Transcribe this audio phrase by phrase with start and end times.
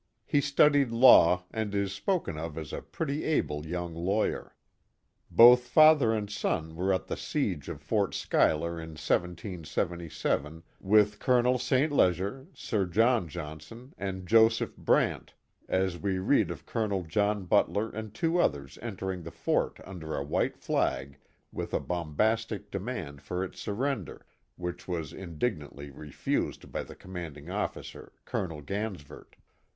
[0.25, 4.55] He studied law, and is spoken of as a pretty able young lawyer.
[5.29, 11.59] Both father and son were at the siege of Fort Schuyler in 1777, with Colonel
[11.59, 15.35] St, Leger, Sir John Johnson, and Joseph Brant,
[15.69, 20.23] as we read of Colonel John Butler and two others entering the fort under a
[20.23, 21.19] white flag
[21.51, 24.25] with a bombastic demand for its surrender,
[24.55, 28.13] which was indignantly refused by the commanding officer.
[28.25, 29.35] Colonel Gansevoort.